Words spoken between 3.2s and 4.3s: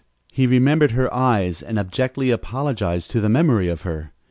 the memory of her.